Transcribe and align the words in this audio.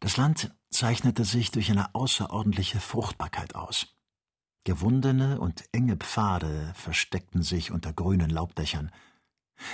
Das 0.00 0.16
Land 0.16 0.50
zeichnete 0.70 1.24
sich 1.24 1.50
durch 1.50 1.70
eine 1.70 1.94
außerordentliche 1.94 2.80
Fruchtbarkeit 2.80 3.54
aus. 3.54 3.86
Gewundene 4.64 5.40
und 5.40 5.64
enge 5.72 5.96
Pfade 5.96 6.72
versteckten 6.74 7.42
sich 7.42 7.70
unter 7.70 7.92
grünen 7.92 8.30
Laubdächern. 8.30 8.90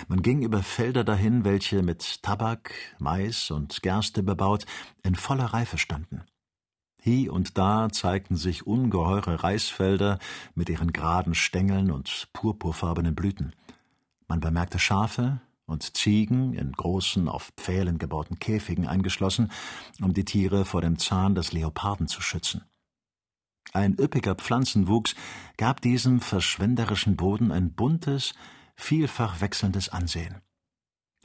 Man 0.09 0.23
ging 0.23 0.43
über 0.43 0.65
Felder 0.65 1.05
dahin, 1.05 1.45
welche 1.45 1.83
mit 1.83 2.23
Tabak, 2.23 2.73
Mais 2.99 3.53
und 3.53 3.83
Gerste 3.83 4.25
bebaut, 4.25 4.67
in 5.05 5.15
voller 5.15 5.47
Reife 5.47 5.79
standen. 5.79 6.25
Hie 7.01 7.29
und 7.29 7.57
da 7.57 7.89
zeigten 7.91 8.35
sich 8.37 8.67
ungeheure 8.67 9.45
Reisfelder 9.45 10.19
mit 10.57 10.69
ihren 10.69 10.93
geraden 10.93 11.35
Stängeln 11.35 11.93
und 11.93 12.29
purpurfarbenen 12.33 13.15
Blüten. 13.15 13.55
Man 14.27 14.41
bemerkte 14.41 14.81
Schafe 14.81 15.41
und 15.67 15.97
Ziegen 15.97 16.55
in 16.55 16.73
großen, 16.73 17.29
auf 17.29 17.53
Pfählen 17.57 17.99
gebauten 17.99 18.39
Käfigen 18.39 18.87
eingeschlossen, 18.87 19.51
um 20.01 20.15
die 20.15 20.25
Tiere 20.25 20.65
vor 20.65 20.81
dem 20.81 20.99
Zahn 20.99 21.35
des 21.35 21.53
Leoparden 21.53 22.07
zu 22.07 22.21
schützen. 22.21 22.65
Ein 23.73 23.99
üppiger 23.99 24.37
Pflanzenwuchs 24.37 25.15
gab 25.57 25.81
diesem 25.81 26.21
verschwenderischen 26.21 27.17
Boden 27.17 27.51
ein 27.51 27.73
buntes, 27.73 28.35
vielfach 28.77 29.41
wechselndes 29.41 29.89
Ansehen. 29.89 30.41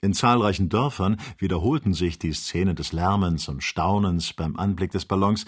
In 0.01 0.13
zahlreichen 0.13 0.67
Dörfern 0.67 1.17
wiederholten 1.37 1.93
sich 1.93 2.17
die 2.17 2.33
Szenen 2.33 2.75
des 2.75 2.91
Lärmens 2.91 3.47
und 3.47 3.63
Staunens 3.63 4.33
beim 4.33 4.57
Anblick 4.57 4.91
des 4.91 5.05
Ballons, 5.05 5.45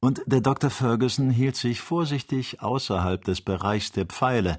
und 0.00 0.20
der 0.26 0.42
Dr. 0.42 0.68
Ferguson 0.68 1.30
hielt 1.30 1.56
sich 1.56 1.80
vorsichtig 1.80 2.60
außerhalb 2.60 3.24
des 3.24 3.40
Bereichs 3.40 3.90
der 3.90 4.04
Pfeile. 4.04 4.58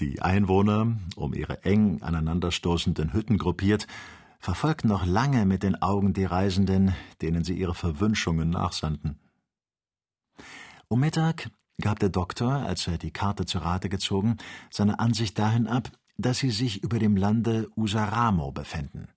Die 0.00 0.22
Einwohner, 0.22 0.96
um 1.14 1.34
ihre 1.34 1.62
eng 1.64 2.00
aneinanderstoßenden 2.00 3.12
Hütten 3.12 3.36
gruppiert, 3.36 3.86
verfolgten 4.38 4.88
noch 4.88 5.04
lange 5.04 5.44
mit 5.44 5.62
den 5.62 5.80
Augen 5.82 6.14
die 6.14 6.24
Reisenden, 6.24 6.94
denen 7.20 7.44
sie 7.44 7.52
ihre 7.52 7.74
Verwünschungen 7.74 8.48
nachsandten. 8.48 9.18
Um 10.88 11.00
Mittag 11.00 11.50
gab 11.82 11.98
der 11.98 12.08
Doktor, 12.08 12.50
als 12.50 12.86
er 12.86 12.96
die 12.96 13.10
Karte 13.10 13.44
zu 13.44 13.58
Rate 13.58 13.90
gezogen, 13.90 14.38
seine 14.70 14.98
Ansicht 15.00 15.38
dahin 15.38 15.66
ab, 15.66 15.90
dass 16.16 16.38
sie 16.38 16.50
sich 16.50 16.82
über 16.82 16.98
dem 16.98 17.16
Lande 17.16 17.68
Usaramo 17.76 18.52
befänden. 18.52 19.08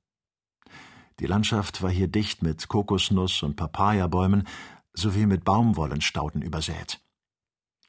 Die 1.19 1.27
Landschaft 1.27 1.81
war 1.81 1.91
hier 1.91 2.07
dicht 2.09 2.43
mit 2.43 2.67
Kokosnuss- 2.67 3.43
und 3.43 3.55
Papayabäumen 3.55 4.47
sowie 4.93 5.27
mit 5.27 5.45
Baumwollenstauden 5.45 6.41
übersät. 6.41 7.02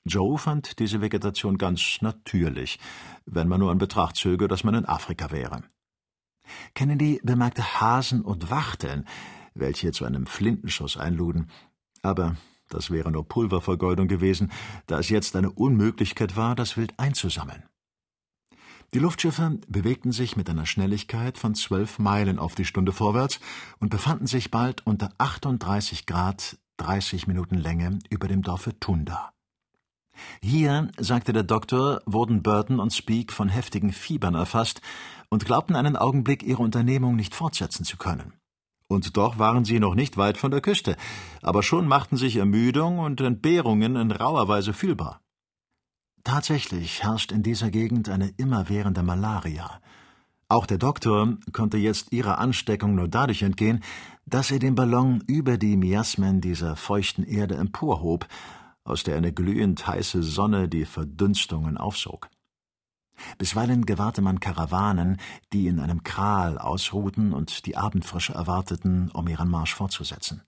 Joe 0.07 0.37
fand 0.37 0.79
diese 0.79 1.01
Vegetation 1.01 1.57
ganz 1.57 1.99
natürlich, 2.03 2.79
wenn 3.25 3.49
man 3.49 3.61
nur 3.61 3.73
in 3.73 3.79
Betracht 3.79 4.17
zöge, 4.17 4.49
dass 4.49 4.63
man 4.63 4.75
in 4.75 4.85
Afrika 4.85 5.31
wäre. 5.31 5.63
Kennedy 6.75 7.21
bemerkte 7.23 7.81
Hasen 7.81 8.21
und 8.21 8.51
Wachteln, 8.51 9.07
welche 9.55 9.93
zu 9.93 10.05
einem 10.05 10.27
Flintenschuss 10.27 10.99
einluden, 10.99 11.49
aber 12.03 12.37
das 12.69 12.91
wäre 12.91 13.11
nur 13.11 13.27
Pulververgeudung 13.27 14.09
gewesen, 14.09 14.53
da 14.87 14.99
es 14.99 15.09
jetzt 15.09 15.37
eine 15.37 15.51
Unmöglichkeit 15.51 16.37
war, 16.37 16.55
das 16.55 16.77
Wild 16.77 16.93
einzusammeln. 16.99 17.63
Die 18.93 18.99
Luftschiffe 18.99 19.59
bewegten 19.69 20.13
sich 20.13 20.37
mit 20.37 20.49
einer 20.49 20.67
Schnelligkeit 20.67 21.39
von 21.39 21.55
zwölf 21.55 21.99
Meilen 21.99 22.39
auf 22.39 22.55
die 22.55 22.65
Stunde 22.65 22.93
vorwärts 22.93 23.41
und 23.79 23.89
befanden 23.89 24.27
sich 24.27 24.51
bald 24.51 24.87
unter 24.87 25.13
38 25.19 26.07
Grad 26.07 26.59
30 26.77 27.27
Minuten 27.27 27.57
Länge 27.57 27.99
über 28.11 28.29
dem 28.29 28.43
Dorfe 28.43 28.79
Tunda. 28.79 29.34
Hier, 30.43 30.91
sagte 30.99 31.33
der 31.33 31.43
Doktor, 31.43 32.01
wurden 32.07 32.43
Burton 32.43 32.81
und 32.81 32.93
Speake 32.93 33.33
von 33.33 33.49
heftigen 33.49 33.93
Fiebern 33.93 34.35
erfasst 34.35 34.81
und 35.29 35.45
glaubten 35.45 35.77
einen 35.77 35.97
Augenblick 35.97 36.43
ihre 36.43 36.63
Unternehmung 36.63 37.17
nicht 37.17 37.35
fortsetzen 37.35 37.85
zu 37.85 37.97
können. 37.97 38.33
Und 38.89 39.17
doch 39.17 39.39
waren 39.39 39.65
sie 39.65 39.81
noch 39.81 39.95
nicht 39.95 40.17
weit 40.17 40.39
von 40.39 40.51
der 40.51 40.61
Küste, 40.61 40.97
aber 41.43 41.63
schon 41.63 41.89
machten 41.89 42.17
sich 42.17 42.37
Ermüdung 42.37 42.99
und 42.99 43.21
Entbehrungen 43.21 43.97
in 43.97 44.11
rauer 44.11 44.47
Weise 44.49 44.73
fühlbar. 44.73 45.21
Tatsächlich 46.23 47.03
herrscht 47.03 47.33
in 47.33 47.43
dieser 47.43 47.71
Gegend 47.71 48.09
eine 48.09 48.29
immerwährende 48.37 49.03
Malaria. 49.03 49.81
Auch 50.49 50.67
der 50.67 50.79
Doktor 50.79 51.37
konnte 51.53 51.79
jetzt 51.79 52.13
ihrer 52.13 52.39
Ansteckung 52.39 52.95
nur 52.95 53.09
dadurch 53.09 53.43
entgehen, 53.43 53.83
dass 54.27 54.51
er 54.51 54.59
den 54.59 54.75
Ballon 54.75 55.23
über 55.27 55.59
die 55.59 55.77
Miasmen 55.77 56.41
dieser 56.41 56.77
feuchten 56.77 57.25
Erde 57.25 57.57
emporhob, 57.57 58.27
aus 58.85 59.03
der 59.03 59.17
eine 59.17 59.33
glühend 59.33 59.87
heiße 59.87 60.23
Sonne 60.23 60.69
die 60.69 60.85
Verdünstungen 60.85 61.77
aufsog. 61.77 62.29
Bisweilen 63.39 63.87
gewahrte 63.87 64.23
man 64.23 64.41
Karawanen, 64.41 65.19
die 65.53 65.69
in 65.69 65.81
einem 65.81 66.03
Kral 66.03 66.59
ausruhten 66.59 67.33
und 67.33 67.67
die 67.67 67.77
Abendfrische 67.77 68.35
erwarteten, 68.35 69.11
um 69.13 69.29
ihren 69.29 69.49
Marsch 69.49 69.75
fortzusetzen. 69.75 70.43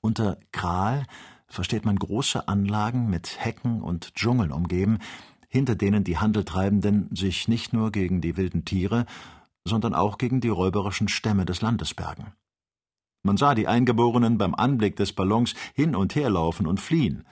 Unter 0.00 0.38
Kral 0.52 1.06
versteht 1.48 1.84
man 1.84 1.96
große 1.96 2.48
Anlagen 2.48 3.10
mit 3.10 3.44
Hecken 3.44 3.82
und 3.82 4.14
Dschungeln 4.14 4.52
umgeben, 4.52 4.98
hinter 5.48 5.74
denen 5.74 6.04
die 6.04 6.18
Handeltreibenden 6.18 7.14
sich 7.14 7.48
nicht 7.48 7.72
nur 7.72 7.92
gegen 7.92 8.20
die 8.20 8.36
wilden 8.36 8.64
Tiere, 8.64 9.06
sondern 9.64 9.94
auch 9.94 10.18
gegen 10.18 10.40
die 10.40 10.48
räuberischen 10.48 11.08
Stämme 11.08 11.44
des 11.44 11.60
Landes 11.60 11.94
bergen. 11.94 12.32
Man 13.24 13.38
sah 13.38 13.54
die 13.54 13.66
Eingeborenen 13.66 14.36
beim 14.36 14.54
Anblick 14.54 14.96
des 14.96 15.14
Ballons 15.14 15.54
hin 15.72 15.96
und 15.96 16.14
her 16.14 16.28
laufen 16.28 16.66
und 16.66 16.78
fliehen, 16.78 17.24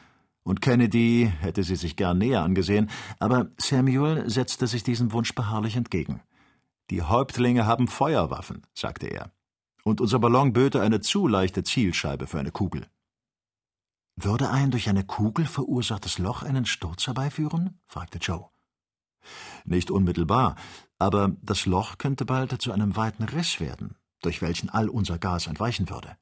und 0.42 0.60
Kennedy 0.60 1.30
hätte 1.41 1.62
sie 1.62 1.76
sich 1.76 1.97
gern 1.97 2.19
näher 2.19 2.42
angesehen, 2.42 2.91
aber 3.20 3.50
Samuel 3.58 4.28
setzte 4.28 4.66
sich 4.66 4.82
diesem 4.82 5.12
Wunsch 5.12 5.34
beharrlich 5.34 5.76
entgegen. 5.76 6.22
Die 6.91 7.02
Häuptlinge 7.02 7.66
haben 7.66 7.88
Feuerwaffen, 7.88 8.62
sagte 8.75 9.06
er, 9.06 9.32
und 9.84 10.00
unser 10.00 10.19
Ballon 10.19 10.54
böte 10.54 10.81
eine 10.81 11.00
zu 11.00 11.28
leichte 11.28 11.62
Zielscheibe 11.62 12.26
für 12.26 12.41
eine 12.41 12.50
Kugel. 12.50 12.86
Würde 14.16 14.50
ein 14.50 14.70
durch 14.70 14.88
eine 14.88 15.04
Kugel 15.04 15.44
verursachtes 15.44 16.19
Loch 16.19 16.42
einen 16.42 16.64
Sturz 16.64 17.06
herbeiführen? 17.06 17.81
fragte 17.86 18.19
Joe. 18.19 18.48
Nicht 19.64 19.91
unmittelbar, 19.91 20.56
aber 20.98 21.36
das 21.42 21.66
Loch 21.66 21.98
könnte 21.98 22.25
bald 22.25 22.60
zu 22.60 22.72
einem 22.72 22.97
weiten 22.97 23.25
Riss 23.25 23.60
werden, 23.60 23.97
durch 24.22 24.42
welchen 24.42 24.70
all 24.70 24.88
unser 24.88 25.18
Gas 25.18 25.46
entweichen 25.46 25.90
würde. 25.90 26.16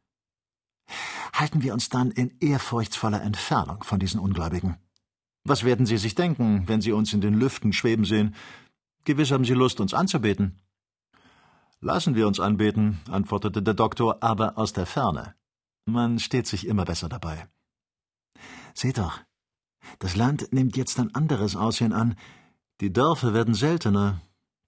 Halten 1.32 1.62
wir 1.62 1.72
uns 1.72 1.88
dann 1.88 2.10
in 2.10 2.36
ehrfurchtsvoller 2.40 3.22
Entfernung 3.22 3.84
von 3.84 4.00
diesen 4.00 4.20
Ungläubigen. 4.20 4.76
Was 5.44 5.64
werden 5.64 5.86
sie 5.86 5.96
sich 5.96 6.14
denken, 6.14 6.68
wenn 6.68 6.80
sie 6.80 6.92
uns 6.92 7.12
in 7.12 7.20
den 7.20 7.34
Lüften 7.34 7.72
schweben 7.72 8.04
sehen? 8.04 8.34
Gewiss 9.04 9.30
haben 9.30 9.44
sie 9.44 9.54
Lust, 9.54 9.80
uns 9.80 9.94
anzubeten. 9.94 10.60
Lassen 11.80 12.14
wir 12.14 12.26
uns 12.26 12.40
anbeten, 12.40 13.00
antwortete 13.10 13.62
der 13.62 13.74
Doktor, 13.74 14.22
aber 14.22 14.58
aus 14.58 14.74
der 14.74 14.84
Ferne. 14.84 15.34
Man 15.86 16.18
steht 16.18 16.46
sich 16.46 16.66
immer 16.66 16.84
besser 16.84 17.08
dabei. 17.08 17.48
Seht 18.74 18.98
doch, 18.98 19.18
das 19.98 20.14
Land 20.14 20.52
nimmt 20.52 20.76
jetzt 20.76 21.00
ein 21.00 21.14
anderes 21.14 21.56
Aussehen 21.56 21.92
an. 21.92 22.16
Die 22.80 22.92
Dörfer 22.92 23.32
werden 23.32 23.54
seltener. 23.54 24.20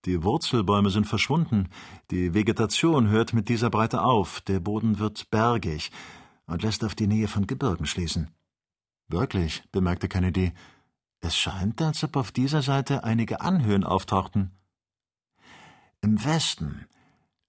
Die 0.04 0.24
Wurzelbäume 0.24 0.90
sind 0.90 1.06
verschwunden. 1.06 1.68
Die 2.10 2.34
Vegetation 2.34 3.08
hört 3.08 3.32
mit 3.32 3.48
dieser 3.48 3.70
Breite 3.70 4.02
auf. 4.02 4.40
Der 4.40 4.58
Boden 4.58 4.98
wird 4.98 5.30
bergig 5.30 5.92
und 6.46 6.62
lässt 6.62 6.84
auf 6.84 6.94
die 6.96 7.06
Nähe 7.06 7.28
von 7.28 7.46
Gebirgen 7.46 7.86
schließen. 7.86 8.30
Wirklich, 9.08 9.62
bemerkte 9.70 10.08
Kennedy. 10.08 10.52
Es 11.20 11.36
scheint, 11.36 11.80
als 11.80 12.02
ob 12.02 12.16
auf 12.16 12.32
dieser 12.32 12.62
Seite 12.62 13.04
einige 13.04 13.40
Anhöhen 13.40 13.84
auftauchten. 13.84 14.50
Im 16.00 16.24
Westen. 16.24 16.86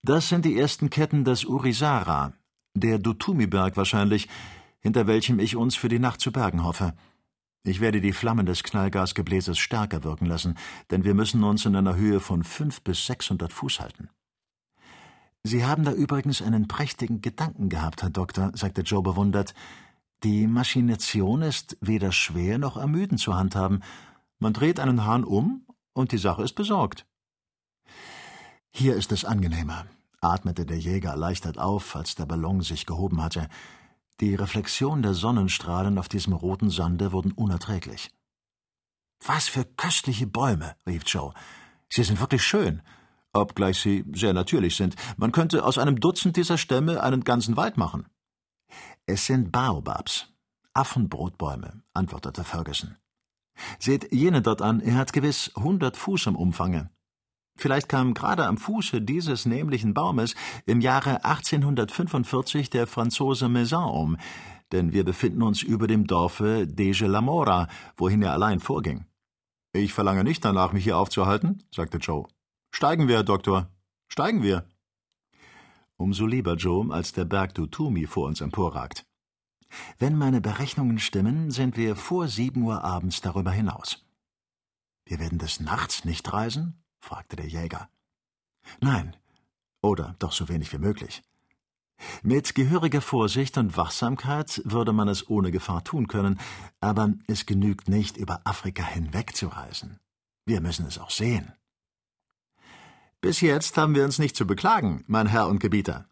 Das 0.04 0.30
sind 0.30 0.46
die 0.46 0.60
ersten 0.60 0.92
Ketten 0.92 1.24
des 1.24 1.46
Urisara, 1.46 2.34
der 2.76 3.00
Dutumi-Berg 3.00 3.78
wahrscheinlich, 3.78 4.28
hinter 4.80 5.08
welchem 5.08 5.40
ich 5.40 5.56
uns 5.56 5.76
für 5.76 5.90
die 5.90 5.98
Nacht 5.98 6.20
zu 6.20 6.32
bergen 6.32 6.64
hoffe. 6.64 6.94
Ich 7.66 7.80
werde 7.80 8.02
die 8.02 8.12
Flammen 8.12 8.46
des 8.46 8.64
Knallgasgebläses 8.64 9.58
stärker 9.58 10.04
wirken 10.04 10.26
lassen, 10.26 10.56
denn 10.92 11.06
wir 11.06 11.14
müssen 11.14 11.44
uns 11.44 11.66
in 11.66 11.78
einer 11.78 11.96
Höhe 11.96 12.20
von 12.20 12.44
fünf 12.44 12.82
bis 12.82 13.06
sechshundert 13.06 13.54
Fuß 13.54 13.80
halten. 13.80 14.10
Sie 15.44 15.66
haben 15.66 15.86
da 15.86 15.94
übrigens 15.94 16.42
einen 16.42 16.68
prächtigen 16.68 17.22
Gedanken 17.22 17.70
gehabt, 17.70 18.02
Herr 18.02 18.10
Doktor, 18.10 18.52
sagte 18.54 18.82
Joe 18.82 19.02
bewundert. 19.02 19.54
Die 20.24 20.48
Maschination 20.48 21.42
ist 21.42 21.78
weder 21.80 22.12
schwer 22.12 22.58
noch 22.58 22.76
ermüdend 22.76 23.22
zu 23.22 23.36
handhaben. 23.36 23.82
Man 24.40 24.54
dreht 24.54 24.80
einen 24.80 25.06
Hahn 25.06 25.24
um 25.24 25.66
und 25.94 26.12
die 26.12 26.18
Sache 26.18 26.44
ist 26.44 26.54
besorgt. 26.54 27.06
Hier 28.72 28.96
ist 28.96 29.12
es 29.14 29.24
angenehmer, 29.24 29.86
atmete 30.20 30.66
der 30.66 30.80
Jäger 30.80 31.12
erleichtert 31.12 31.58
auf, 31.58 31.96
als 31.96 32.16
der 32.16 32.26
Ballon 32.26 32.62
sich 32.62 32.86
gehoben 32.86 33.22
hatte. 33.22 33.48
Die 34.20 34.36
Reflexion 34.36 35.02
der 35.02 35.14
Sonnenstrahlen 35.14 35.98
auf 35.98 36.08
diesem 36.08 36.34
roten 36.34 36.70
Sande 36.70 37.12
wurden 37.12 37.32
unerträglich. 37.32 38.12
Was 39.26 39.48
für 39.48 39.66
köstliche 39.66 40.28
Bäume, 40.28 40.76
rief 40.86 41.04
Joe. 41.06 41.34
Sie 41.90 42.04
sind 42.04 42.20
wirklich 42.20 42.44
schön, 42.44 42.82
obgleich 43.32 43.80
sie 43.80 44.06
sehr 44.14 44.34
natürlich 44.34 44.76
sind. 44.76 44.96
Man 45.18 45.32
könnte 45.32 45.64
aus 45.64 45.78
einem 45.78 46.00
Dutzend 46.00 46.38
dieser 46.38 46.58
Stämme 46.58 47.02
einen 47.02 47.24
ganzen 47.24 47.58
Wald 47.58 47.78
machen. 47.78 48.08
Es 49.06 49.26
sind 49.26 49.52
Baobabs, 49.52 50.28
Affenbrotbäume, 50.74 51.84
antwortete 51.94 52.44
Ferguson. 52.44 52.98
Seht 53.80 54.14
jene 54.14 54.42
dort 54.42 54.62
an, 54.62 54.80
er 54.80 54.96
hat 54.96 55.14
gewiss 55.14 55.52
hundert 55.56 55.98
Fuß 55.98 56.28
im 56.28 56.36
Umfange. 56.36 56.90
Vielleicht 57.56 57.88
kam 57.88 58.14
gerade 58.14 58.46
am 58.46 58.58
Fuße 58.58 59.02
dieses 59.02 59.46
nämlichen 59.46 59.94
Baumes 59.94 60.36
im 60.66 60.82
Jahre 60.82 61.24
1845 61.24 62.70
der 62.70 62.88
Franzose 62.88 63.48
Maison 63.48 63.92
um, 63.92 64.18
denn 64.72 64.92
wir 64.92 65.04
befinden 65.04 65.44
uns 65.44 65.62
über 65.62 65.88
dem 65.88 66.08
Dorfe 66.08 66.66
Deje 66.68 67.08
la 67.08 67.22
Mora, 67.22 67.68
wohin 67.96 68.24
er 68.24 68.34
allein 68.34 68.60
vorging. 68.60 69.06
Ich 69.72 69.94
verlange 69.94 70.24
nicht 70.24 70.44
danach, 70.44 70.74
mich 70.74 70.84
hier 70.84 70.98
aufzuhalten, 70.98 71.64
sagte 71.74 71.98
Joe. 71.98 72.28
Steigen 72.72 73.08
wir, 73.08 73.24
Doktor. 73.24 73.70
Steigen 74.08 74.44
wir. 74.44 74.68
Umso 75.96 76.26
lieber, 76.26 76.56
Joe, 76.56 76.92
als 76.94 77.14
der 77.14 77.26
Berg 77.26 77.54
Dutumi 77.54 78.08
vor 78.08 78.28
uns 78.28 78.42
emporragt. 78.42 79.06
Wenn 79.98 80.18
meine 80.18 80.42
Berechnungen 80.42 81.00
stimmen, 81.00 81.50
sind 81.50 81.78
wir 81.78 81.96
vor 81.96 82.28
sieben 82.28 82.64
Uhr 82.64 82.84
abends 82.84 83.22
darüber 83.22 83.52
hinaus. 83.52 84.06
Wir 85.06 85.20
werden 85.20 85.40
des 85.40 85.60
Nachts 85.60 86.06
nicht 86.06 86.32
reisen? 86.32 86.83
Fragte 87.04 87.36
der 87.36 87.48
Jäger. 87.48 87.90
Nein, 88.80 89.16
oder 89.82 90.16
doch 90.20 90.32
so 90.32 90.48
wenig 90.48 90.72
wie 90.74 90.78
möglich. 90.78 91.22
Mit 92.24 92.56
gehöriger 92.56 93.02
Vorsicht 93.02 93.58
und 93.58 93.78
Wachsamkeit 93.78 94.62
würde 94.66 94.94
man 94.94 95.08
es 95.08 95.30
ohne 95.30 95.52
Gefahr 95.52 95.84
tun 95.84 96.08
können, 96.08 96.40
aber 96.80 97.14
es 97.28 97.46
genügt 97.46 97.88
nicht, 97.90 98.18
über 98.18 98.42
Afrika 98.46 98.84
hinwegzureisen. 98.84 100.00
Wir 100.46 100.62
müssen 100.62 100.86
es 100.86 100.98
auch 100.98 101.12
sehen. 101.12 101.54
Bis 103.22 103.42
jetzt 103.42 103.78
haben 103.78 103.96
wir 103.96 104.04
uns 104.04 104.20
nicht 104.20 104.36
zu 104.36 104.48
beklagen, 104.48 105.04
mein 105.08 105.28
Herr 105.28 105.48
und 105.48 105.60
Gebieter. 105.60 106.06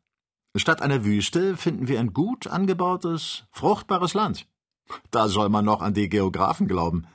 Statt 0.56 0.82
einer 0.82 1.04
Wüste 1.04 1.58
finden 1.58 1.88
wir 1.88 2.00
ein 2.00 2.14
gut 2.14 2.48
angebautes, 2.48 3.46
fruchtbares 3.52 4.14
Land. 4.14 4.48
Da 5.10 5.30
soll 5.30 5.50
man 5.50 5.66
noch 5.66 5.82
an 5.82 5.94
die 5.94 6.10
Geographen 6.10 6.68
glauben. 6.68 7.08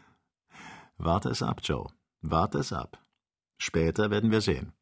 Warte 0.96 1.28
es 1.28 1.42
ab, 1.42 1.60
Joe. 1.62 1.88
Warte 2.22 2.58
es 2.58 2.72
ab. 2.72 2.98
Später 3.58 4.10
werden 4.10 4.30
wir 4.30 4.40
sehen. 4.40 4.72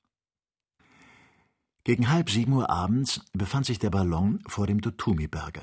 Gegen 1.85 2.11
halb 2.11 2.31
sieben 2.31 2.55
Uhr 2.55 2.71
abends 2.71 3.21
befand 3.33 3.67
sich 3.67 3.79
der 3.79 3.91
Ballon 3.91 4.43
vor 4.47 4.67
dem 4.67 4.81
Dutumi-Berge. 4.81 5.61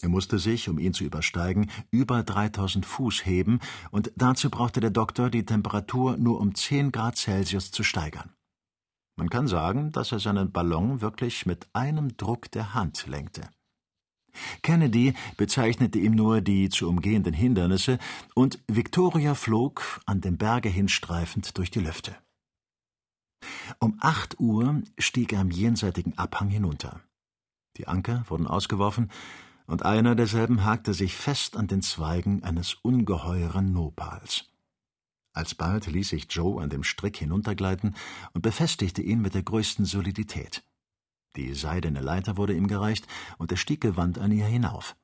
Er 0.00 0.08
musste 0.08 0.38
sich, 0.38 0.68
um 0.68 0.78
ihn 0.78 0.94
zu 0.94 1.04
übersteigen, 1.04 1.70
über 1.90 2.22
3000 2.22 2.86
Fuß 2.86 3.26
heben, 3.26 3.58
und 3.90 4.12
dazu 4.14 4.50
brauchte 4.50 4.80
der 4.80 4.90
Doktor 4.90 5.30
die 5.30 5.44
Temperatur 5.44 6.16
nur 6.16 6.38
um 6.40 6.54
10 6.54 6.92
Grad 6.92 7.16
Celsius 7.16 7.70
zu 7.72 7.82
steigern. 7.82 8.30
Man 9.16 9.30
kann 9.30 9.48
sagen, 9.48 9.90
dass 9.90 10.12
er 10.12 10.20
seinen 10.20 10.52
Ballon 10.52 11.00
wirklich 11.00 11.46
mit 11.46 11.66
einem 11.72 12.16
Druck 12.16 12.50
der 12.52 12.74
Hand 12.74 13.06
lenkte. 13.08 13.48
Kennedy 14.62 15.14
bezeichnete 15.36 15.98
ihm 15.98 16.12
nur 16.12 16.42
die 16.42 16.68
zu 16.68 16.88
umgehenden 16.88 17.34
Hindernisse, 17.34 17.98
und 18.34 18.60
Victoria 18.68 19.34
flog, 19.34 20.00
an 20.06 20.20
dem 20.20 20.36
Berge 20.36 20.68
hinstreifend, 20.68 21.58
durch 21.58 21.72
die 21.72 21.80
Lüfte. 21.80 22.14
Um 23.80 23.96
acht 24.00 24.40
Uhr 24.40 24.82
stieg 24.98 25.32
er 25.32 25.40
am 25.40 25.50
jenseitigen 25.50 26.18
Abhang 26.18 26.48
hinunter. 26.48 27.00
Die 27.76 27.86
Anker 27.86 28.24
wurden 28.28 28.46
ausgeworfen, 28.46 29.10
und 29.66 29.84
einer 29.84 30.14
derselben 30.14 30.64
hakte 30.64 30.94
sich 30.94 31.14
fest 31.14 31.56
an 31.56 31.66
den 31.66 31.82
Zweigen 31.82 32.42
eines 32.42 32.74
ungeheuren 32.74 33.72
Nopals. 33.72 34.46
Alsbald 35.32 35.86
ließ 35.86 36.08
sich 36.08 36.26
Joe 36.30 36.60
an 36.60 36.70
dem 36.70 36.82
Strick 36.82 37.18
hinuntergleiten 37.18 37.94
und 38.32 38.42
befestigte 38.42 39.02
ihn 39.02 39.20
mit 39.20 39.34
der 39.34 39.42
größten 39.42 39.84
Solidität. 39.84 40.64
Die 41.36 41.54
seidene 41.54 42.00
Leiter 42.00 42.36
wurde 42.36 42.54
ihm 42.54 42.66
gereicht, 42.66 43.06
und 43.36 43.52
er 43.52 43.58
stieg 43.58 43.80
gewandt 43.80 44.18
an 44.18 44.32
ihr 44.32 44.46
hinauf. 44.46 44.96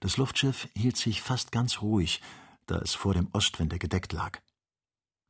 Das 0.00 0.16
Luftschiff 0.16 0.68
hielt 0.76 0.96
sich 0.96 1.22
fast 1.22 1.50
ganz 1.50 1.80
ruhig, 1.80 2.20
da 2.66 2.78
es 2.78 2.94
vor 2.94 3.14
dem 3.14 3.28
Ostwinde 3.32 3.78
gedeckt 3.78 4.12
lag. 4.12 4.40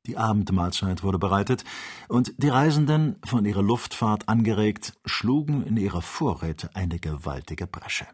Die 0.06 0.16
Abendmahlzeit 0.16 1.02
wurde 1.02 1.18
bereitet, 1.18 1.64
und 2.08 2.32
die 2.38 2.48
Reisenden, 2.48 3.16
von 3.24 3.44
ihrer 3.44 3.62
Luftfahrt 3.62 4.28
angeregt, 4.28 4.94
schlugen 5.04 5.62
in 5.64 5.76
ihrer 5.76 6.02
Vorräte 6.02 6.74
eine 6.74 6.98
gewaltige 6.98 7.66
Bresche. 7.66 8.06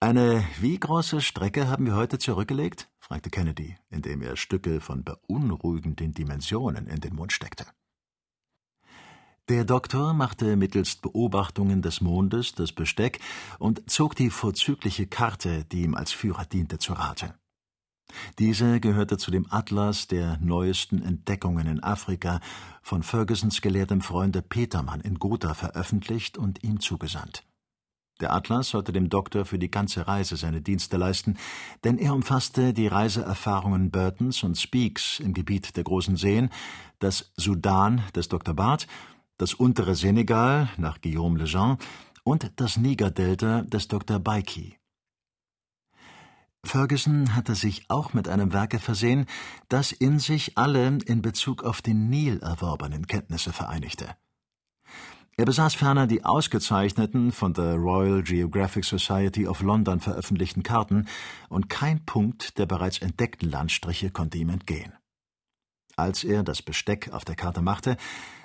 Eine 0.00 0.44
wie 0.58 0.78
große 0.78 1.20
Strecke 1.20 1.68
haben 1.68 1.84
wir 1.84 1.94
heute 1.94 2.18
zurückgelegt? 2.18 2.88
fragte 2.98 3.28
Kennedy, 3.28 3.76
indem 3.90 4.22
er 4.22 4.36
Stücke 4.36 4.80
von 4.80 5.04
beunruhigenden 5.04 6.14
Dimensionen 6.14 6.86
in 6.86 7.00
den 7.00 7.14
Mund 7.14 7.32
steckte. 7.32 7.66
Der 9.50 9.64
Doktor 9.64 10.14
machte 10.14 10.54
mittelst 10.56 11.02
Beobachtungen 11.02 11.82
des 11.82 12.00
Mondes 12.00 12.54
das 12.54 12.70
Besteck 12.70 13.18
und 13.58 13.90
zog 13.90 14.14
die 14.14 14.30
vorzügliche 14.30 15.08
Karte, 15.08 15.64
die 15.64 15.82
ihm 15.82 15.96
als 15.96 16.12
Führer 16.12 16.44
diente, 16.44 16.78
zu 16.78 16.92
Rate. 16.92 17.34
Diese 18.38 18.80
gehörte 18.80 19.16
zu 19.16 19.30
dem 19.30 19.46
Atlas 19.50 20.06
der 20.06 20.38
neuesten 20.40 21.02
Entdeckungen 21.02 21.66
in 21.66 21.82
Afrika, 21.82 22.40
von 22.82 23.02
Fergusons 23.02 23.60
gelehrtem 23.60 24.00
Freunde 24.00 24.42
Petermann 24.42 25.00
in 25.00 25.18
Gotha 25.18 25.54
veröffentlicht 25.54 26.38
und 26.38 26.62
ihm 26.64 26.80
zugesandt. 26.80 27.44
Der 28.20 28.34
Atlas 28.34 28.68
sollte 28.68 28.92
dem 28.92 29.08
Doktor 29.08 29.44
für 29.46 29.58
die 29.58 29.70
ganze 29.70 30.06
Reise 30.06 30.36
seine 30.36 30.60
Dienste 30.60 30.96
leisten, 30.96 31.38
denn 31.84 31.96
er 31.96 32.14
umfasste 32.14 32.74
die 32.74 32.86
Reiseerfahrungen 32.86 33.90
Burtons 33.90 34.42
und 34.42 34.58
Speaks 34.58 35.20
im 35.20 35.32
Gebiet 35.32 35.76
der 35.76 35.84
großen 35.84 36.16
Seen, 36.16 36.50
das 36.98 37.32
Sudan 37.36 38.02
des 38.14 38.28
Dr. 38.28 38.54
Barth, 38.54 38.86
das 39.38 39.54
untere 39.54 39.94
Senegal 39.94 40.68
nach 40.76 41.00
Guillaume 41.00 41.38
Lejean 41.38 41.78
und 42.24 42.52
das 42.56 42.76
Niger-Delta 42.76 43.62
des 43.62 43.88
Dr. 43.88 44.18
Baiki. 44.18 44.79
Ferguson 46.64 47.34
hatte 47.34 47.54
sich 47.54 47.84
auch 47.88 48.12
mit 48.12 48.28
einem 48.28 48.52
Werke 48.52 48.78
versehen, 48.78 49.26
das 49.68 49.92
in 49.92 50.18
sich 50.18 50.56
alle 50.58 50.86
in 50.86 51.22
Bezug 51.22 51.64
auf 51.64 51.82
den 51.82 52.08
Nil 52.08 52.38
erworbenen 52.40 53.06
Kenntnisse 53.06 53.52
vereinigte. 53.52 54.16
Er 55.36 55.46
besaß 55.46 55.74
ferner 55.74 56.06
die 56.06 56.24
ausgezeichneten, 56.24 57.32
von 57.32 57.54
der 57.54 57.76
Royal 57.76 58.22
Geographic 58.22 58.84
Society 58.84 59.46
of 59.46 59.62
London 59.62 59.98
veröffentlichten 60.00 60.62
Karten, 60.62 61.06
und 61.48 61.70
kein 61.70 62.04
Punkt 62.04 62.58
der 62.58 62.66
bereits 62.66 62.98
entdeckten 62.98 63.50
Landstriche 63.50 64.10
konnte 64.10 64.36
ihm 64.36 64.50
entgehen. 64.50 64.92
Als 65.96 66.24
er 66.24 66.42
das 66.42 66.60
Besteck 66.60 67.10
auf 67.12 67.24
der 67.24 67.36
Karte 67.36 67.62
machte, 67.62 67.96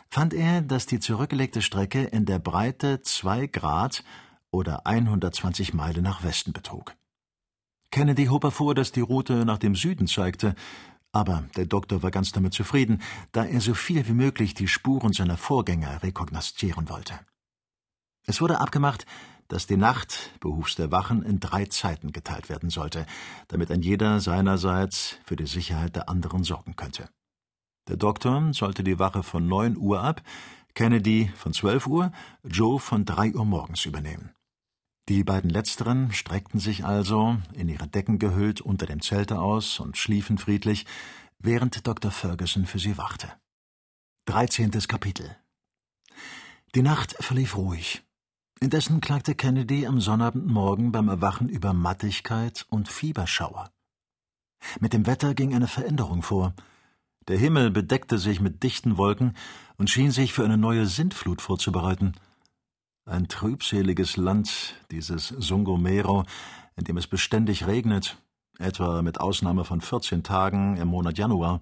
fand 0.09 0.33
er, 0.33 0.61
dass 0.61 0.85
die 0.85 1.00
zurückgelegte 1.00 1.61
Strecke 1.61 2.03
in 2.03 2.25
der 2.25 2.39
Breite 2.39 3.01
zwei 3.01 3.47
Grad 3.47 4.03
oder 4.50 4.88
120 4.88 5.73
Meilen 5.73 6.03
nach 6.03 6.23
Westen 6.23 6.53
betrug. 6.53 6.95
Kennedy 7.95 8.25
hob 8.25 8.44
hervor, 8.44 8.75
dass 8.75 8.92
die 8.92 9.00
Route 9.00 9.45
nach 9.45 9.57
dem 9.57 9.74
Süden 9.74 10.06
zeigte, 10.06 10.53
aber 11.13 11.45
der 11.56 11.65
Doktor 11.65 12.03
war 12.03 12.12
ganz 12.12 12.33
damit 12.33 12.53
zufrieden, 12.53 13.01
da 13.31 13.45
er 13.45 13.62
so 13.62 13.74
viel 13.74 14.06
wie 14.06 14.13
möglich 14.13 14.53
die 14.53 14.68
Spuren 14.68 15.13
seiner 15.13 15.38
Vorgänger 15.38 16.03
rekognoszieren 16.03 16.89
wollte. 16.89 17.18
Es 18.27 18.42
wurde 18.42 18.59
abgemacht, 18.59 19.06
dass 19.47 19.65
die 19.65 19.77
Nacht 19.77 20.33
behufs 20.42 20.75
der 20.75 20.92
Wachen 20.92 21.23
in 21.23 21.40
drei 21.40 21.68
Zeiten 21.68 22.11
geteilt 22.11 22.49
werden 22.49 22.69
sollte, 22.69 23.06
damit 23.47 23.71
ein 23.71 23.81
jeder 23.81 24.19
seinerseits 24.19 25.16
für 25.23 25.37
die 25.37 25.47
Sicherheit 25.47 25.95
der 25.95 26.09
anderen 26.09 26.44
sorgen 26.44 26.75
könnte. 26.75 27.07
Der 27.87 27.95
Doktor 27.95 28.52
sollte 28.52 28.83
die 28.83 28.99
Wache 28.99 29.23
von 29.23 29.47
neun 29.47 29.78
Uhr 29.78 30.04
ab, 30.04 30.21
Kennedy 30.73 31.31
von 31.37 31.54
zwölf 31.54 31.87
Uhr, 31.87 32.11
Joe 32.44 32.78
von 32.78 33.06
drei 33.06 33.33
Uhr 33.33 33.45
morgens 33.45 33.85
übernehmen. 33.85 34.35
Die 35.07 35.24
beiden 35.24 35.52
Letzteren 35.52 36.12
streckten 36.12 36.59
sich 36.59 36.83
also, 36.83 37.38
in 37.54 37.69
ihre 37.69 37.88
Decken 37.88 38.18
gehüllt, 38.18 38.59
unter 38.62 38.88
dem 38.88 39.02
Zelte 39.02 39.40
aus 39.40 39.80
und 39.80 39.97
schliefen 39.97 40.40
friedlich, 40.40 40.88
während 41.38 41.85
Dr. 41.85 42.09
Ferguson 42.09 42.66
für 42.66 42.80
sie 42.80 42.97
wachte. 42.97 43.31
Dreizehntes 44.26 44.88
Kapitel 44.88 45.38
Die 46.74 46.81
Nacht 46.81 47.16
verlief 47.19 47.56
ruhig. 47.56 48.04
Indessen 48.59 49.00
klagte 49.00 49.35
Kennedy 49.35 49.85
am 49.85 50.02
Sonnabendmorgen 50.02 50.92
beim 50.92 51.07
Erwachen 51.07 51.50
über 51.50 51.74
Mattigkeit 51.74 52.66
und 52.69 52.88
Fieberschauer. 52.88 53.69
Mit 54.80 54.94
dem 54.94 55.06
Wetter 55.06 55.35
ging 55.35 55.54
eine 55.54 55.68
Veränderung 55.68 56.24
vor. 56.24 56.56
Der 57.28 57.38
Himmel 57.38 57.69
bedeckte 57.69 58.18
sich 58.18 58.40
mit 58.40 58.64
dichten 58.64 58.97
Wolken 58.97 59.35
und 59.78 59.92
schien 59.92 60.09
sich 60.09 60.33
für 60.33 60.45
eine 60.45 60.57
neue 60.57 60.88
Sintflut 60.88 61.42
vorzubereiten– 61.44 62.14
ein 63.06 63.28
trübseliges 63.28 64.18
Land, 64.18 64.76
dieses 64.92 65.28
Sungomero, 65.28 66.24
in 66.76 66.83
dem 66.83 66.97
es 66.97 67.07
beständig 67.07 67.68
regnet, 67.68 68.18
etwa 68.57 69.02
mit 69.02 69.19
Ausnahme 69.21 69.64
von 69.64 69.81
14 69.81 70.24
Tagen 70.24 70.78
im 70.78 70.88
Monat 70.88 71.18
Januar. 71.18 71.62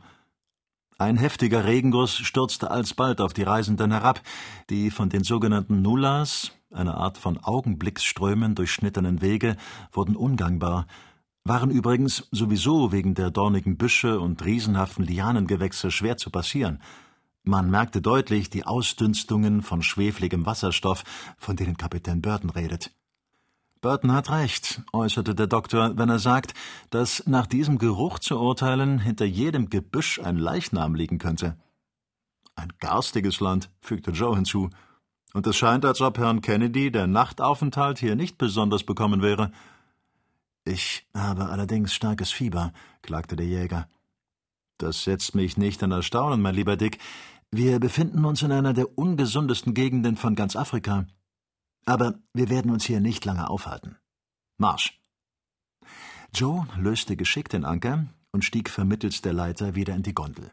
Ein 0.98 1.18
heftiger 1.18 1.66
Regenguss 1.66 2.16
stürzte 2.16 2.72
alsbald 2.72 3.20
auf 3.20 3.34
die 3.34 3.44
Reisenden 3.44 3.92
herab, 3.92 4.22
die 4.70 4.90
von 4.90 5.10
den 5.10 5.24
sogenannten 5.24 5.82
Nullas, 5.82 6.52
einer 6.72 6.96
Art 6.96 7.18
von 7.18 7.38
Augenblicksströmen 7.44 8.56
durchschnittenen 8.56 9.22
Wege, 9.22 9.58
wurden 9.92 10.16
ungangbar, 10.16 10.88
waren 11.44 11.72
übrigens 11.72 12.28
sowieso 12.32 12.94
wegen 12.94 13.16
der 13.16 13.32
dornigen 13.32 13.76
Büsche 13.76 14.20
und 14.20 14.46
riesenhaften 14.46 15.04
Lianengewächse 15.04 15.92
schwer 15.92 16.16
zu 16.16 16.30
passieren– 16.30 16.82
man 17.44 17.70
merkte 17.70 18.02
deutlich 18.02 18.50
die 18.50 18.66
Ausdünstungen 18.66 19.62
von 19.62 19.82
schwefligem 19.82 20.46
Wasserstoff, 20.46 21.04
von 21.38 21.56
denen 21.56 21.78
Kapitän 21.78 22.22
Burton 22.22 22.50
redet. 22.50 22.92
Burton 23.82 24.14
hat 24.14 24.32
recht, 24.32 24.82
äußerte 24.94 25.36
der 25.36 25.48
Doktor, 25.48 25.98
wenn 25.98 26.10
er 26.10 26.20
sagt, 26.20 26.54
dass 26.90 27.28
nach 27.28 27.46
diesem 27.46 27.80
Geruch 27.80 28.20
zu 28.20 28.40
urteilen 28.40 28.98
hinter 28.98 29.26
jedem 29.26 29.70
Gebüsch 29.70 30.20
ein 30.20 30.38
Leichnam 30.38 30.96
liegen 30.96 31.18
könnte. 31.18 31.58
Ein 32.56 32.72
garstiges 32.80 33.42
Land, 33.42 33.70
fügte 33.82 34.12
Joe 34.12 34.36
hinzu. 34.36 34.70
Und 35.34 35.48
es 35.48 35.58
scheint, 35.58 35.84
als 35.84 36.00
ob 36.00 36.18
Herrn 36.18 36.40
Kennedy 36.40 36.92
der 36.92 37.08
Nachtaufenthalt 37.08 38.00
hier 38.00 38.16
nicht 38.16 38.38
besonders 38.38 38.84
bekommen 38.84 39.22
wäre. 39.22 39.52
Ich 40.64 41.06
habe 41.14 41.48
allerdings 41.48 41.94
starkes 41.94 42.32
Fieber, 42.32 42.72
klagte 43.02 43.36
der 43.36 43.48
Jäger. 43.48 43.90
Das 44.78 45.04
setzt 45.04 45.36
mich 45.36 45.58
nicht 45.58 45.82
in 45.82 45.92
Erstaunen, 45.92 46.42
mein 46.42 46.56
lieber 46.56 46.78
Dick. 46.78 47.00
Wir 47.52 47.80
befinden 47.80 48.26
uns 48.26 48.42
in 48.42 48.52
einer 48.52 48.74
der 48.74 48.98
ungesundesten 48.98 49.74
Gegenden 49.74 50.18
von 50.18 50.36
ganz 50.36 50.56
Afrika. 50.56 51.06
Aber 51.86 52.16
wir 52.34 52.50
werden 52.50 52.72
uns 52.72 52.86
hier 52.86 53.00
nicht 53.00 53.26
lange 53.26 53.50
aufhalten. 53.50 53.98
Marsch! 54.58 55.00
Joe 56.34 56.66
löste 56.78 57.16
geschickt 57.16 57.54
den 57.54 57.66
Anker 57.66 58.08
und 58.32 58.44
stieg 58.44 58.70
vermittels 58.70 59.22
der 59.22 59.34
Leiter 59.34 59.76
wieder 59.76 59.94
in 59.94 60.04
die 60.04 60.16
Gondel. 60.16 60.52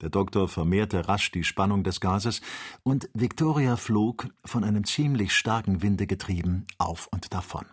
Der 0.00 0.10
Doktor 0.10 0.48
vermehrte 0.48 1.08
rasch 1.08 1.30
die 1.32 1.44
Spannung 1.44 1.82
des 1.82 2.00
Gases, 2.00 2.40
und 2.82 3.08
Victoria 3.14 3.76
flog, 3.76 4.28
von 4.44 4.62
einem 4.62 4.84
ziemlich 4.84 5.32
starken 5.32 5.82
Winde 5.82 6.06
getrieben, 6.06 6.66
auf 6.78 7.08
und 7.08 7.32
davon. 7.34 7.66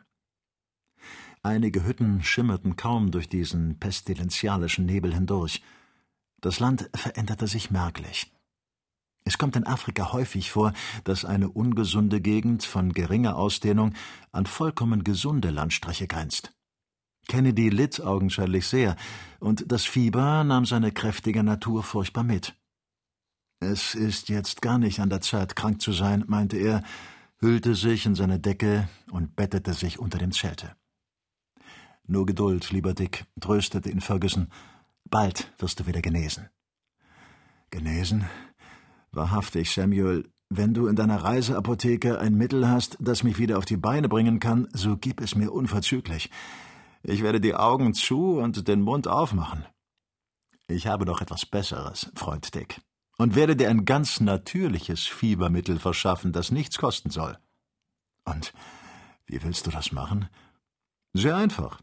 Einige 1.46 1.86
Hütten 1.86 2.24
schimmerten 2.24 2.76
kaum 2.76 3.12
durch 3.12 3.30
diesen 3.30 3.78
pestilenzialischen 3.78 4.88
Nebel 4.88 5.14
hindurch. 5.14 5.62
Das 6.42 6.60
Land 6.60 6.90
veränderte 6.96 7.46
sich 7.46 7.70
merklich. 7.70 8.34
Es 9.26 9.38
kommt 9.38 9.56
in 9.56 9.68
Afrika 9.68 10.12
häufig 10.12 10.50
vor, 10.50 10.74
dass 11.04 11.24
eine 11.24 11.48
ungesunde 11.50 12.20
Gegend 12.20 12.66
von 12.66 12.94
geringer 12.94 13.36
Ausdehnung 13.36 13.94
an 14.32 14.48
vollkommen 14.48 15.04
gesunde 15.04 15.52
Landstriche 15.52 16.08
grenzt. 16.08 16.52
Kennedy 17.28 17.70
litt 17.70 18.02
augenscheinlich 18.02 18.66
sehr, 18.66 18.96
und 19.40 19.72
das 19.72 19.86
Fieber 19.86 20.44
nahm 20.44 20.66
seine 20.66 20.92
kräftige 20.92 21.44
Natur 21.44 21.84
furchtbar 21.84 22.24
mit. 22.24 22.56
Es 23.60 23.94
ist 23.94 24.30
jetzt 24.30 24.64
gar 24.64 24.80
nicht 24.80 25.00
an 25.00 25.12
der 25.12 25.22
Zeit, 25.22 25.56
krank 25.56 25.80
zu 25.80 25.92
sein, 25.92 26.24
meinte 26.26 26.58
er, 26.58 26.82
hüllte 27.38 27.76
sich 27.76 28.08
in 28.08 28.16
seine 28.16 28.40
Decke 28.40 28.90
und 29.12 29.36
bettete 29.36 29.74
sich 29.74 30.00
unter 30.00 30.18
dem 30.18 30.32
Zelte. 30.32 30.76
Nur 32.08 32.26
Geduld, 32.26 32.72
lieber 32.72 32.94
Dick, 32.94 33.26
tröstete 33.40 33.90
ihn 33.90 34.02
Ferguson. 34.02 34.50
Bald 35.10 35.52
wirst 35.58 35.80
du 35.80 35.88
wieder 35.88 36.02
genesen. 36.02 36.50
Genesen? 37.72 38.26
Wahrhaftig, 39.12 39.72
Samuel, 39.72 40.30
wenn 40.50 40.74
du 40.74 40.88
in 40.88 40.96
deiner 40.96 41.24
Reiseapotheke 41.24 42.20
ein 42.20 42.36
Mittel 42.36 42.68
hast, 42.70 42.98
das 43.00 43.24
mich 43.24 43.40
wieder 43.40 43.58
auf 43.58 43.66
die 43.66 43.78
Beine 43.78 44.08
bringen 44.08 44.40
kann, 44.40 44.68
so 44.74 44.98
gib 44.98 45.22
es 45.22 45.36
mir 45.36 45.52
unverzüglich. 45.52 46.30
Ich 47.02 47.24
werde 47.24 47.42
die 47.42 47.56
Augen 47.56 47.94
zu 47.94 48.38
und 48.38 48.68
den 48.68 48.82
Mund 48.82 49.08
aufmachen. 49.08 49.66
Ich 50.68 50.88
habe 50.88 51.06
noch 51.06 51.22
etwas 51.22 51.46
Besseres, 51.46 52.12
Freund 52.16 52.54
Dick, 52.56 52.82
und 53.18 53.36
werde 53.36 53.56
dir 53.56 53.70
ein 53.70 53.86
ganz 53.86 54.20
natürliches 54.20 55.06
Fiebermittel 55.06 55.80
verschaffen, 55.80 56.32
das 56.32 56.52
nichts 56.52 56.78
kosten 56.78 57.10
soll. 57.10 57.38
Und 58.26 58.54
wie 59.26 59.42
willst 59.44 59.68
du 59.68 59.72
das 59.72 59.92
machen? 59.92 60.30
Sehr 61.14 61.36
einfach. 61.36 61.80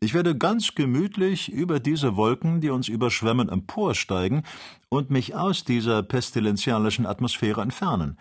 Ich 0.00 0.14
werde 0.14 0.38
ganz 0.38 0.74
gemütlich 0.74 1.50
über 1.50 1.80
diese 1.80 2.14
Wolken, 2.14 2.60
die 2.60 2.70
uns 2.70 2.86
überschwemmen, 2.86 3.48
emporsteigen 3.48 4.44
und 4.88 5.10
mich 5.10 5.34
aus 5.34 5.64
dieser 5.64 6.04
pestilenzialischen 6.04 7.04
Atmosphäre 7.04 7.62
entfernen. 7.62 8.16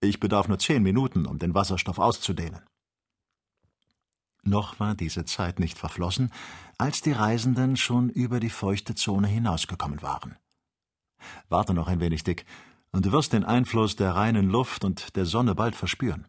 Ich 0.00 0.20
bedarf 0.20 0.48
nur 0.48 0.58
zehn 0.58 0.82
Minuten, 0.82 1.26
um 1.26 1.38
den 1.38 1.54
Wasserstoff 1.54 1.98
auszudehnen. 1.98 2.62
Noch 4.42 4.80
war 4.80 4.94
diese 4.94 5.24
Zeit 5.24 5.58
nicht 5.58 5.76
verflossen, 5.76 6.32
als 6.78 7.02
die 7.02 7.12
Reisenden 7.12 7.76
schon 7.76 8.08
über 8.08 8.40
die 8.40 8.50
feuchte 8.50 8.94
Zone 8.94 9.26
hinausgekommen 9.26 10.00
waren. 10.02 10.36
Warte 11.48 11.74
noch 11.74 11.88
ein 11.88 12.00
wenig, 12.00 12.22
Dick, 12.22 12.46
und 12.92 13.04
du 13.04 13.12
wirst 13.12 13.32
den 13.32 13.44
Einfluss 13.44 13.96
der 13.96 14.14
reinen 14.14 14.48
Luft 14.48 14.84
und 14.84 15.16
der 15.16 15.26
Sonne 15.26 15.54
bald 15.54 15.74
verspüren. 15.74 16.26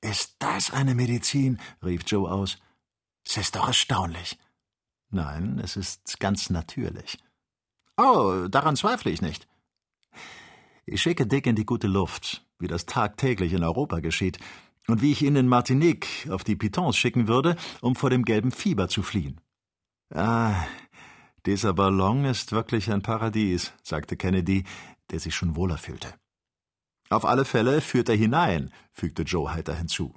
Ist 0.00 0.36
das 0.40 0.72
eine 0.72 0.94
Medizin? 0.94 1.60
rief 1.84 2.02
Joe 2.06 2.28
aus. 2.28 2.58
Es 3.26 3.36
ist 3.36 3.56
doch 3.56 3.66
erstaunlich. 3.66 4.38
Nein, 5.10 5.60
es 5.62 5.76
ist 5.76 6.18
ganz 6.20 6.50
natürlich. 6.50 7.18
Oh, 7.96 8.46
daran 8.48 8.76
zweifle 8.76 9.10
ich 9.10 9.22
nicht. 9.22 9.46
Ich 10.86 11.02
schicke 11.02 11.26
Dick 11.26 11.46
in 11.46 11.54
die 11.54 11.66
gute 11.66 11.86
Luft, 11.86 12.44
wie 12.58 12.66
das 12.66 12.86
tagtäglich 12.86 13.52
in 13.52 13.62
Europa 13.62 14.00
geschieht, 14.00 14.38
und 14.88 15.00
wie 15.00 15.12
ich 15.12 15.22
ihn 15.22 15.36
in 15.36 15.46
Martinique 15.46 16.28
auf 16.30 16.42
die 16.42 16.56
Pitons 16.56 16.96
schicken 16.96 17.28
würde, 17.28 17.56
um 17.80 17.94
vor 17.94 18.10
dem 18.10 18.24
gelben 18.24 18.50
Fieber 18.50 18.88
zu 18.88 19.02
fliehen. 19.02 19.40
Ah, 20.12 20.66
dieser 21.46 21.72
Ballon 21.72 22.24
ist 22.24 22.52
wirklich 22.52 22.90
ein 22.90 23.02
Paradies, 23.02 23.72
sagte 23.82 24.16
Kennedy, 24.16 24.64
der 25.10 25.20
sich 25.20 25.34
schon 25.34 25.56
wohler 25.56 25.78
fühlte. 25.78 26.12
Auf 27.10 27.24
alle 27.24 27.44
Fälle 27.44 27.80
führt 27.80 28.08
er 28.08 28.16
hinein, 28.16 28.72
fügte 28.92 29.22
Joe 29.22 29.52
heiter 29.52 29.74
hinzu. 29.74 30.14